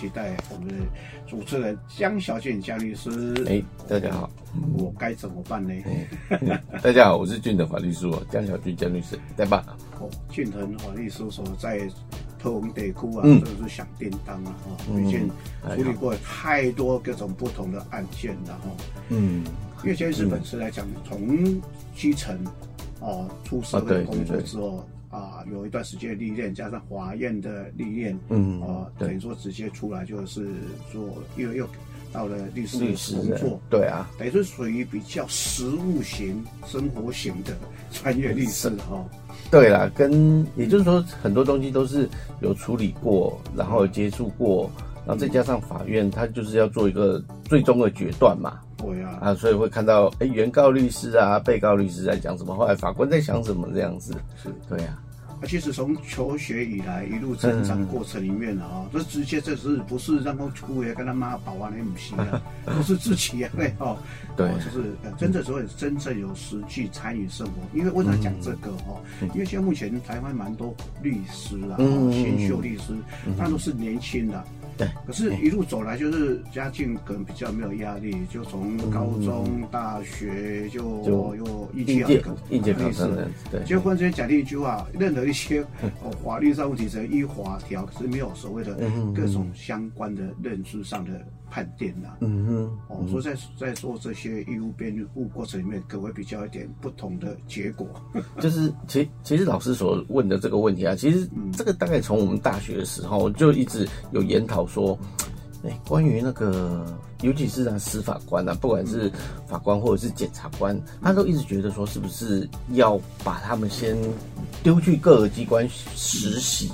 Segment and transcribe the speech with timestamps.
[0.00, 0.74] 期待我们的
[1.26, 3.10] 主持人江小俊江律师。
[3.46, 4.30] 哎，大家好，
[4.78, 5.74] 我该怎么办呢？
[6.82, 9.62] 大家好，我是俊腾法律事务所江小俊江律师，对吧？
[10.00, 11.86] 哦，俊腾法律事务所在
[12.38, 14.56] 特文地区啊，真的是响叮当啊！
[14.64, 15.28] 哈，毕竟
[15.76, 18.70] 处理过太多各种不同的案件了哈。
[19.10, 19.44] 嗯，
[19.82, 21.60] 因为先日本是来讲，从
[21.94, 22.42] 基层
[23.00, 24.82] 哦出社会工作之后。
[25.10, 30.46] 啊，有一段时间的历练，加上华院的历练，嗯，啊，等于说直接出来就是
[30.92, 31.68] 做，又又
[32.12, 32.78] 到了律师
[33.16, 37.56] 工作，对啊，等于是属于比较实务型、生活型的
[37.92, 39.04] 专业律师哈。
[39.50, 42.08] 对啦，跟也就是说很多东西都是
[42.40, 44.70] 有处理过，然后接触过，
[45.06, 48.60] 然后再加上法院，他就是要做一个最终的决断嘛。
[48.76, 54.98] 对啊，啊，所以会看到，哎，原告律师啊，被告律师在讲什么，后来法官在想什么这样子，是对呀。
[55.42, 63.96] 啊，其实从求学以来一路成长过程里面啊，这直接这是不是让他姑爷跟他妈保安的母亲啊， 不是自己啊，对 哦，
[64.36, 67.52] 对，就是真正所谓真正有实际参与生活。
[67.74, 69.00] 因为为什么讲这个哈？
[69.34, 71.76] 因为现在目前台湾蛮多律师啊，
[72.12, 72.94] 新秀律师，
[73.36, 74.42] 那都是年轻的。
[74.80, 80.80] 对，可是，一路走来就是家境可能比较没有压力，就从高中、大学就
[81.36, 83.14] 又一届一届考生，
[83.50, 85.60] 对，结婚之前讲的一句话，任何一些
[86.02, 88.74] 哦法律上问题，只依法条，可是没有所谓的
[89.14, 91.10] 各种相关的认知上的。
[91.50, 97.86] 判定呐，嗯哼，哦，所以在在做这些义务辩护过程里面，可会比较一点不同的结果。
[98.40, 104.96] 就是其其实老师所问的这个问题啊，其实这个大概从我们大学的时候就一直有研讨说，
[105.64, 106.86] 哎，关于那个，
[107.22, 109.10] 尤其是啊司法官啊，不管是
[109.46, 113.96] 法官或者是检察官，他都一直觉得说，是不是要把他们先
[114.62, 116.70] 丢去各个机关实习。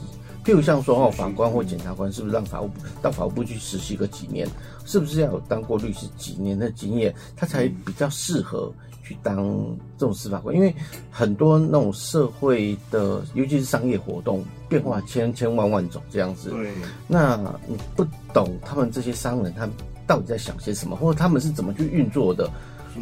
[0.46, 4.46] 譬如像说哦，法官或检察官是不是让法务部到法务部去实习个几年？
[4.84, 8.72] 是不是要有当过律师几年的经验，他才比较适合
[9.02, 9.36] 去当
[9.98, 10.54] 这种司法官？
[10.54, 10.72] 因为
[11.10, 16.50] 很多那种社会的，尤其是商业活动，变化千千万万种这样子。
[16.50, 16.70] 对，
[17.08, 19.68] 那你不懂他们这些商人，他
[20.06, 22.48] 到底在想些什么，或者他们是怎么去运作的？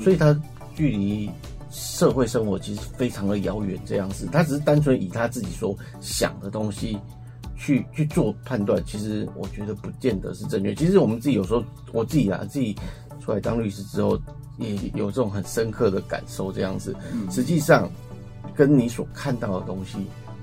[0.03, 0.35] 所以他
[0.75, 1.31] 距离
[1.71, 4.27] 社会生活其实非常的遥远，这样子。
[4.33, 6.99] 他只是单纯以他自己所想的东西。
[7.65, 10.75] 去去做判断，其实我觉得不见得是正确。
[10.75, 12.77] 其实我们自己有时候，我自己啊，自己
[13.21, 14.21] 出来当律师之后，
[14.59, 16.53] 也有这种很深刻的感受。
[16.53, 16.95] 这样子，
[17.31, 17.91] 实际上
[18.55, 19.97] 跟你所看到的东西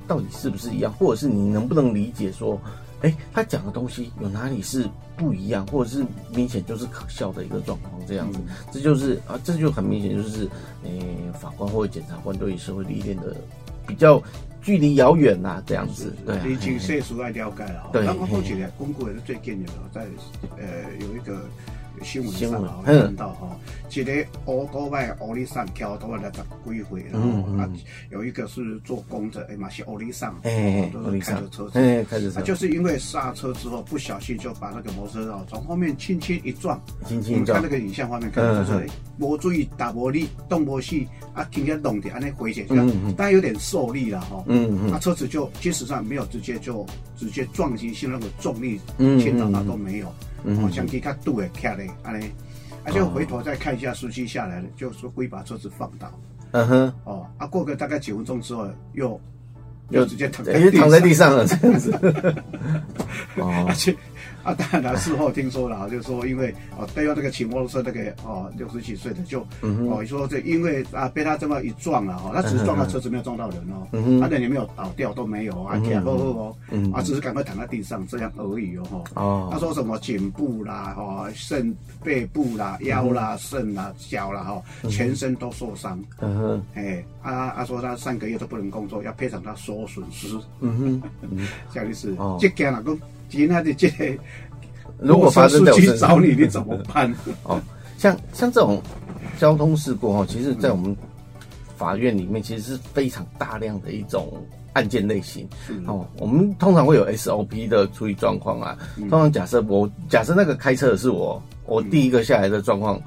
[0.08, 2.60] 到底是不是一样，或者是你能不能理解说，
[3.02, 7.94] 哎，他讲的东西有哪里是不一样，或者是明显就是可笑的一个状况。
[8.08, 8.40] 这样子，
[8.72, 10.50] 这就是啊，这就很明显就是，
[10.84, 13.36] 诶，法官或者检察官对于社会历练的
[13.88, 14.22] 比较。
[14.64, 17.90] 距离遥远呐，这样子，对，已经岁数来了解了。
[17.92, 20.02] 对，刚刚说起来，公股也是最近的，在
[20.56, 20.64] 呃
[21.00, 21.50] 有一个。
[22.03, 23.56] 新闻上啊，看到哈，
[23.94, 24.12] 一个
[24.46, 27.69] 欧多拜欧里上跳多了十几回，然后啊，
[28.09, 30.35] 有一个是做工的，哎嘛是欧里上，
[30.91, 46.85] 都是开着车子，哎，开着车，就是因为刹车之后不小心就把那个摩托车啊从后面轻轻一撞，轻轻一撞，看那个影像画面，看到就是没注意打玻璃，动玻璃啊，停下动的，安尼回去，嗯，但有点受力了哈，嗯嗯，那车子就其实上没有直接就
[47.16, 50.12] 直接撞击性那个重力，倾倒那都没有。
[50.62, 52.31] 好像给他度也卡嘞，安尼，
[52.84, 56.12] 而且回头再看一下司机下来了，就说故意把车子放倒。
[56.52, 59.19] 嗯哼，哦，啊，过个大概几分钟之后，又
[59.90, 61.91] 又直接躺在躺在地上了，这样子。
[63.38, 63.96] 哦，而且。
[64.44, 76.56] 啊，当然了，事后听说了，就是说因为哦，带有这个骑摩托车那个哦，六十几岁的就哦，说这因为啊被他这么一撞了哈，他只是撞到车子，没有撞到人哦，他人也没有倒掉，都没有啊，起来呵呵哦，
[76.94, 79.50] 啊，只是赶快躺在地上这样而已哦哈。
[79.51, 86.03] 他说什么颈部啦、哈肾背部啦、腰啦、肾啦、脚啦哈，全身都受伤。
[86.19, 90.28] 嗯哼，哎，啊啊说他三个月都不能工作，要赔偿他所有损失。
[90.59, 92.98] 嗯哼，蒋律师，这件啊，讲。
[93.31, 94.19] 今天的这，
[95.00, 97.12] 如果发生去找你，你怎么办？
[97.44, 97.60] 哦，
[97.98, 98.81] 像像这种
[99.39, 100.95] 交通事故哦，其实，在我们
[101.78, 104.33] 法院里面，其实是非常大量的一种
[104.74, 105.48] 案件类型。
[105.88, 108.78] 哦，我们通常会有 SOP 的处理状况啊。
[109.10, 113.01] 通常假设我假设那个开车的是我，我第一个下来的状况，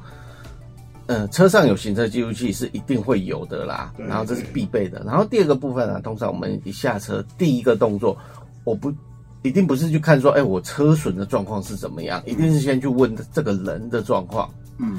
[1.07, 3.93] 嗯，车上有行车记录器是一定会有的啦。
[3.99, 5.03] 然后这是必备的。
[5.05, 8.17] 然后第二个部分呢，通常我们一下车第一个动作，
[8.65, 8.91] 我不。
[9.45, 12.21] 一定不是去看说，哎，我车损的状况是怎么样？
[12.25, 14.49] 一定是先去问这个人的状况。
[14.79, 14.97] 嗯，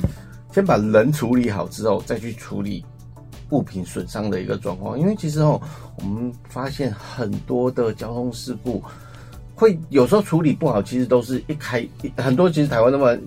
[0.53, 2.85] 先把人处理好之后，再去处理
[3.49, 4.99] 物品损伤的一个状况。
[4.99, 5.59] 因为其实哦，
[5.97, 8.83] 我们发现很多的交通事故，
[9.55, 11.83] 会有时候处理不好，其实都是一开
[12.15, 13.17] 很多，其实台湾那么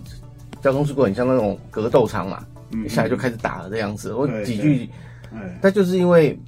[0.62, 2.46] 交通事故很像那种格斗场嘛，
[2.86, 4.88] 一下来就开始打了这样子，或几句，
[5.60, 6.38] 但就是因为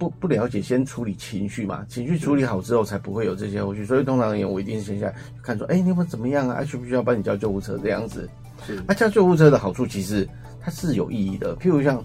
[0.00, 3.84] 不不了解，先处理情绪嘛，情绪处理好之后，才不会有这些后续。
[3.84, 6.64] 所以通常而言，我一定是先下来看说，哎，你们怎么样啊？
[6.64, 8.26] 需不需要帮你叫救护车这样子？
[8.66, 10.26] 是，那叫救护车的好处其实
[10.60, 12.02] 它是有意义的，譬如像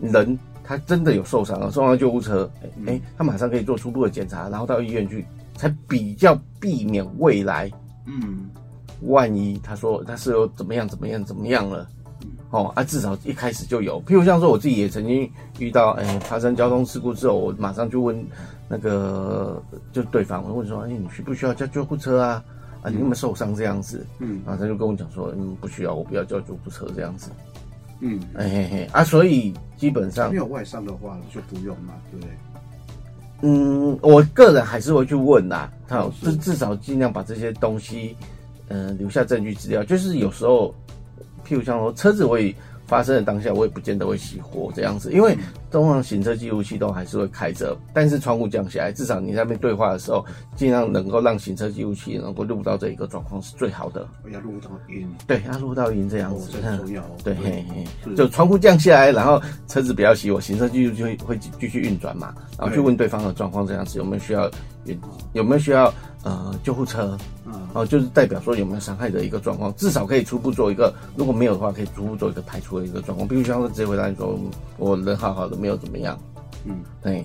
[0.00, 2.50] 人他真的有受伤了，送上救护车，
[2.86, 5.24] 哎，他马上可以做初步的检查，然后到医院去。
[5.56, 7.70] 才比较避免未来，
[8.06, 8.50] 嗯，
[9.02, 11.88] 万一他说他是有怎么样怎么样怎么样了，
[12.54, 14.00] 哦啊，至少一开始就有。
[14.04, 15.28] 譬如像说我自己也曾经
[15.58, 18.24] 遇到，哎，发生交通事故之后，我马上就问
[18.68, 19.60] 那个
[19.92, 22.44] 就对方，我问说，哎，你需不需要叫救护车啊？
[22.80, 24.06] 啊，你有没有受伤这样子？
[24.20, 27.28] 嗯，然后他就跟我讲说，嗯，不需要，我不要叫救护车这样子。
[27.98, 32.32] 嗯，哎嘿嘿啊，所以基本上没有外伤的话就不用嘛，对不对？
[33.42, 38.16] 嗯，我个人还是会去问呐，好，至至少尽量把这些东西，
[38.68, 39.82] 嗯，留下证据资料。
[39.82, 40.72] 就是有时候，
[41.46, 42.54] 譬如像说车子会。
[42.86, 45.34] 发生的当下，我也不见得会熄火这样子，因为
[45.70, 50.22] 通常行车记录器都还是会开着，但是窗户降下来，至少你在那边对话的时候，
[50.54, 54.06] 尽量能够让行车记录器能够录到这一个状况是最好的。
[54.30, 57.02] 要录到音，对，要录到音这样子，很重要。
[57.24, 64.50] 对，嘿嘿，就窗户降下来，然后车子不要熄火，行车记录就会会继续运转嘛，然后去问对方的状况这样子，有没有需要
[64.84, 64.96] 有
[65.32, 65.92] 有没有需要。
[66.24, 73.28] 呃，救护车，嗯，哦，就是代表说有没有伤害的一个状况，至少可以初步做一个，如果没有的话，可以初步做一个排除的一个状况。
[73.28, 74.40] 比如像直接回答你说，
[74.78, 76.18] 我人好好的，没有怎么样，
[76.64, 77.22] 嗯，对。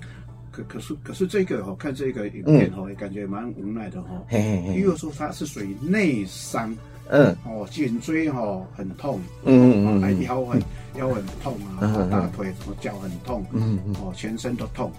[0.51, 4.09] 可可是可是这个哈，看这个影片哈，也感觉蛮无奈的哈。
[4.27, 4.81] 嘿嘿嘿。
[4.81, 6.75] 因为说他是属于内伤，
[7.07, 10.61] 嗯，哦，颈椎哈很痛，嗯嗯嗯，腰很
[10.97, 14.91] 腰很痛啊，大腿什么脚很痛，嗯嗯，哦，全身都痛，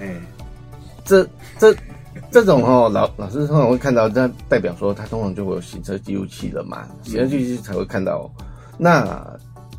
[0.00, 0.14] 哎，
[1.04, 1.26] 这
[1.58, 1.74] 这。
[2.30, 8.28] 这种哦，老老师通常会看到，那代表说他通常就会有行车记录器了嘛，行车记录器才会看到。
[8.76, 9.24] 那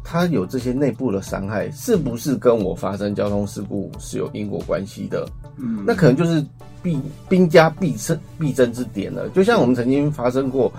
[0.04, 5.28] 他有这些内部的伤害，是不是跟我发生交通事故是有因果关系的？
[5.58, 6.46] 嗯，那可能就是
[6.82, 6.98] 必
[7.28, 9.28] 兵家必胜必争之点了。
[9.30, 10.72] 就像我们曾经发生过，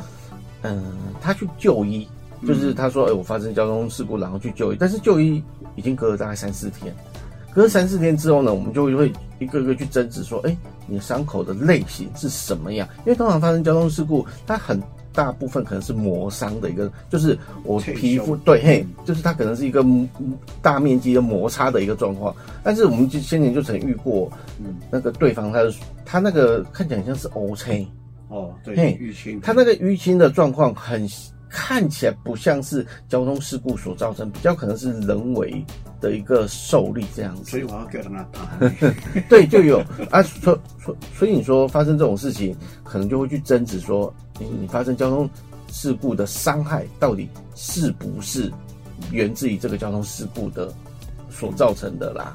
[0.63, 2.07] 嗯，他去就医，
[2.47, 5.43] 就是他说，哎，我发生交通事故，然后去就医，但是就医
[5.75, 6.95] 已经隔了大概三四天。
[7.57, 10.55] 隔三四天之后呢，我们就会一个个去争执说，哎，
[10.87, 12.87] 你伤口的类型是什么样？
[12.99, 14.79] 因为通常发生交通事故，它很
[15.11, 19.83] 大部分可能是磨伤的一个，就是我皮肤对，嘿，就是它可能是一个
[20.61, 22.37] 大面积的摩擦的一个状况。
[22.63, 25.61] 但是我们就先前就曾遇过，嗯，那个对方他
[26.05, 27.89] 他那个看起来像是 O C，
[28.29, 31.09] 哦，对，淤青，他那个淤青的状况很。
[31.49, 35.65] 看起来不像是交通事故所造成，比较可能是人为
[36.01, 37.45] 的一个受力这样子。
[37.51, 38.41] 所以我要叫他打。
[39.29, 39.79] 对，就有
[40.11, 45.29] 啊，所所所以你说发生这种事情，可能就会去争执说，你你发生交通
[45.69, 48.53] 事故的伤害到底是不是
[49.11, 50.73] 源自于这个交通事故的
[51.31, 52.35] 所造成的啦？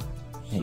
[0.49, 0.57] 是，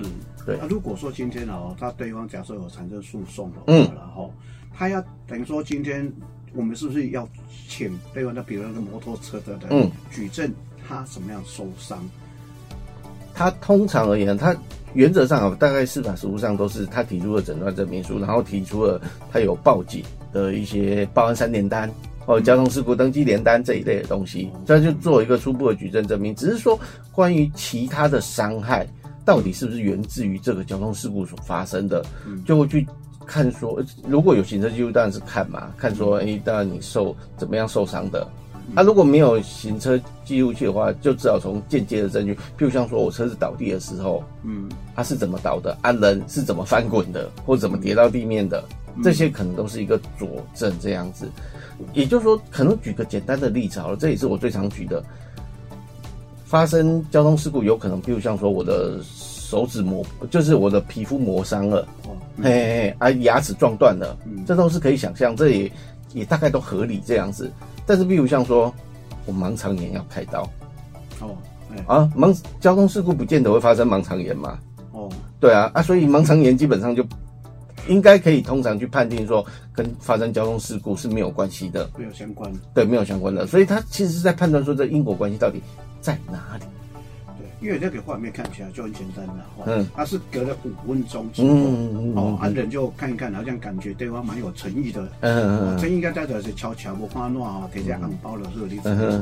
[0.47, 0.59] 对。
[0.61, 4.33] 那如果说今天哦，他对方假设有产生诉讼的话，然后
[4.75, 6.11] 他要等于说今天。
[6.55, 7.29] 我们是不是要
[7.69, 10.53] 请对方那，比如那个摩托车的人举证
[10.87, 11.99] 他什么样受伤？
[13.35, 14.57] 他通常而言，他
[14.95, 19.01] 原则上啊，大概司法实务上都是他提出了诊断证明书，然后提出了
[19.31, 21.91] 他有报警的一些报案三联单
[22.27, 26.35] 或交通事故登记联单这一类的东西，这就做一个初步的举证证明。
[26.35, 26.79] 只是说
[27.13, 28.87] 关于其他的伤害
[29.25, 32.05] 到底是不是源自于这个交通事故所发生的，
[32.45, 32.87] 就会去。
[33.29, 35.71] 看说，如果有行车记录，当然是看嘛。
[35.77, 38.27] 看说，哎，当然你受怎么样受伤的。
[38.75, 48.65] 他如果没有行车记录器的话，就至少从间接的证据，譬如像说我车子倒地的时候，嗯，他是怎么倒的，啊，人是怎么翻滚的，或者怎么跌到地面的，
[49.03, 51.29] 这些可能都是一个佐证这样子。
[51.93, 55.05] 也就是说，可能举个简单的例子好了，这也是我最常举的。
[56.45, 58.99] 发生交通事故，有可能譬如像说我的。
[59.49, 61.89] 手指磨就是我的皮肤磨伤了，
[62.37, 64.45] 嘿嘿，啊牙齿撞断了，嗯。
[64.45, 65.73] 这都是可以想象，这也
[66.13, 67.51] 也大概都合理这样子。
[67.87, 68.71] 但是，比如像说
[69.25, 70.43] 我盲肠炎要开刀，
[71.21, 71.35] 哦，
[71.87, 74.59] 啊盲交通事故不见得会发生盲肠炎嘛，
[74.93, 75.09] 哦，
[75.41, 77.03] 对啊啊，所以盲肠炎基本上就
[77.89, 82.53] 应该可以通常去判定说跟发生交通事故是没有关系的，没有相关。
[82.53, 85.63] 的，对，没有相关的，所以他其实是在判断说这因果关系到底
[86.03, 86.65] 在哪里。
[87.61, 91.49] 因为那个画面看起来就很简单了哈，嗯，他是隔了五分钟之后，
[92.15, 98.79] 哦，啊人就看一看，好像感觉对方蛮有诚意的，嗯嗯嗯，诚意应该代表是悄悄不花乱哈，提下红包的时候，你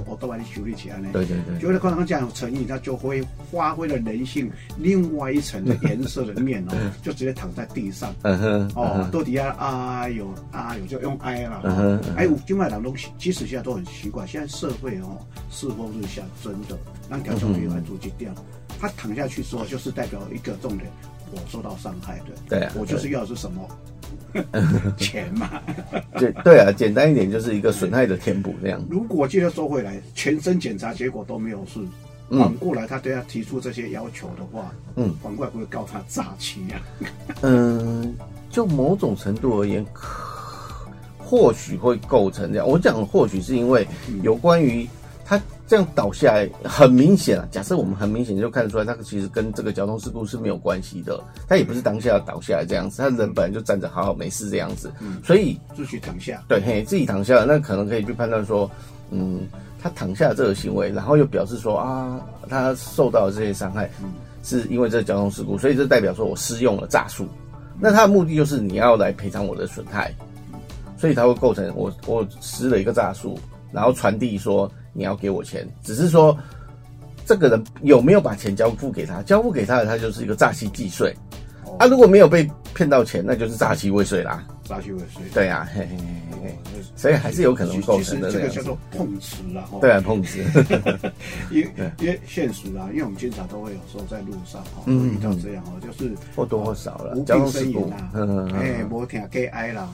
[0.07, 15.19] 我都把你修理起来呢，对对对，觉得看他这样有诚意，他就会发挥了人性另外一层的颜色的面哦，就直接躺在地上，嗯哼，哦，到底下啊有啊有就用哀了，嗯哼，哎，有另外两东西，其实现在都很奇怪，现在社会哦
[15.51, 16.77] 世风日下，真的
[17.09, 18.45] 让条小朋友来阻击掉。
[18.79, 20.91] 他躺下去之后，就是代表一个重点，
[21.33, 22.25] 我受到伤害的。
[22.47, 23.67] 对啊，我就是要的是什么
[24.99, 25.63] 钱嘛？
[26.19, 28.85] 对对啊，简单一点就是一个损害的填补这样。
[28.91, 31.81] 如果接着收回来，全身检查结果都没有事，
[32.29, 36.77] 反过来他对他提出这些要求的话，嗯，反过来会告他诈欺啊？
[37.41, 38.15] 嗯，
[38.51, 39.83] 就某种程度而言，
[41.17, 42.69] 或许会构成这样。
[42.69, 43.89] 我讲或许是因为
[44.23, 44.87] 有关于。
[45.67, 47.47] 他这样倒下来，很明显啊。
[47.51, 51.21] 假设我们很明显就看得出来，他其实跟这个交通事故是没有关系的。
[51.49, 54.93] 他也不是当下倒下来这样子，他人本来就站着好好没事这样子。
[55.01, 58.71] 嗯，所以自己躺下，对，嘿，自己躺下，那可能可以去判断说，
[59.11, 59.49] 嗯，
[59.83, 64.13] 他躺下这个行为，然后又表示说啊，他受到这些伤害，嗯，
[64.45, 67.27] 是因为这个交通事故，所以这代表说我施用了诈术。
[67.81, 70.15] 那他的目的就是你要来赔偿我的损害，
[70.97, 73.37] 所以他会构成我我施了一个诈术，
[73.73, 74.71] 然后传递说。
[74.97, 76.37] 你要给我钱，只是说
[77.27, 79.23] 这个人有没有把钱交付给他？
[79.23, 81.15] 交付给他的，他就是一个诈欺既遂。
[81.79, 84.43] 啊，如果没有被骗到钱，那就是诈欺未遂啦。
[84.65, 85.23] 诈欺未遂。
[85.35, 86.55] 对呀，嘿嘿嘿嘿。
[86.95, 88.33] 所以还是有可能构成的。
[88.33, 89.69] 这个叫做碰瓷啊。
[89.81, 90.39] 对啊，碰瓷。
[91.53, 98.11] 因因为现实啊，因为我们经常都会有时候在路上哈，遇到这样哦，就是或多或少了无病呻吟啦，
[98.55, 99.91] 哎，摩天 K I 啦，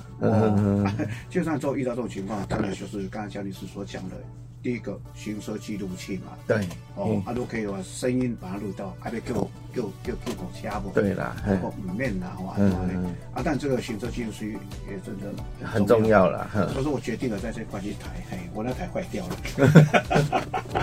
[1.28, 4.16] 就算说遇到这种情况，当然就是刚才姜律师所讲的。
[4.62, 6.64] 第一个行车记录器嘛，对，
[6.94, 9.34] 哦，啊都可以话声音把它录到，还得叫
[9.74, 10.88] 叫叫叫我掐不？
[10.90, 12.54] 对啦，包括五面啦，哇，
[13.34, 14.56] 啊，但这个行车记录器
[14.88, 15.32] 也真的
[15.66, 19.36] 很重要了，所以说我决定了在这块一台，嘿，我那台坏掉了。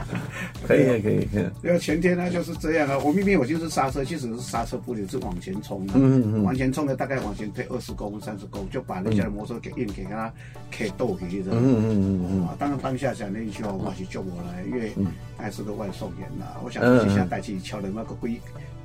[0.68, 1.50] 可以可以可以。
[1.64, 10.32] 因为前天呢就是这样啊，我明明我就是刹车，其实是刹车不灵，是往前冲的，嗯嗯往前冲的大概往前推二十公分、三十公分，就把人家的摩托车给硬给他
[10.70, 12.46] 给斗起的，嗯嗯嗯嗯。
[12.46, 13.70] 啊，当然当下想那一句话。
[13.80, 14.92] 我去救我来，因为
[15.38, 16.46] 还是个外送员呐。
[16.64, 18.40] 我想接下带去敲的那个规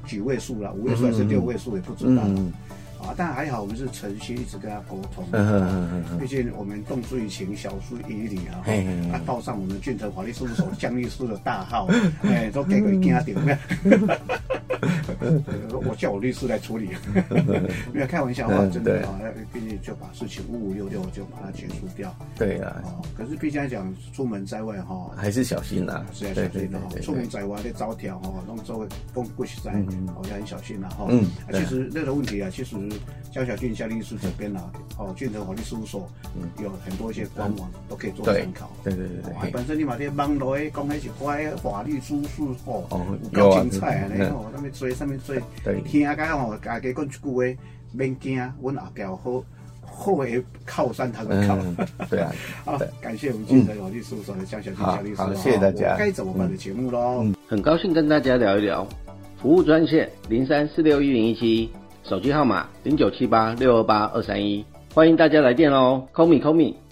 [0.07, 2.23] 几位数了，五位数还是六位数也不知道。
[3.07, 5.25] 啊，但还好我们是诚心一直跟他沟通。
[6.19, 8.65] 毕竟我们动之以情，晓之以理啊。
[9.13, 11.87] 他，报上我们俊腾法律事务所江律师的大号，
[12.23, 13.57] 哎，都给个惊掉。
[15.89, 16.91] 我叫我律师来处理，
[17.93, 19.19] 没有开玩笑话，真的啊，
[19.53, 22.15] 毕竟就把事情五五六六就把它结束掉。
[22.37, 22.83] 对啊，
[23.17, 26.89] 可是毕竟来讲，出门在外哈，还是小心呐，是要小心的哈。
[27.03, 29.73] 出门在外的招条哈，弄周围风不许在，
[30.15, 31.07] 好像很小心了哈。
[31.11, 32.77] 嗯，其实那个问题啊，其实
[33.33, 36.09] 江小俊、江律师这边呢，哦，俊腾法律事务所
[36.63, 38.71] 有很多一些官网都可以做参考。
[38.83, 42.85] 对对对对，本身你嘛在网络讲那些乖法律书士哦，
[43.33, 45.41] 够精彩啊，哦，上面追上面追。
[45.85, 47.59] 听啊，讲吼，家己讲一句话，
[47.93, 49.43] 免惊，阮后边好
[49.83, 51.57] 好的靠山，他们靠。
[52.11, 52.33] 对啊，
[52.65, 55.97] 好，感谢我们今天法律事务所的江小姐江律师，好，谢谢大家。
[55.97, 57.25] 该怎么办的节目喽？
[57.49, 58.87] 很高兴跟大家聊一聊，
[59.41, 61.71] 服务专线零三四六一零一七，
[62.03, 66.84] 手机号码零九七八六二八二三一，欢迎大家来电哦，call me call me。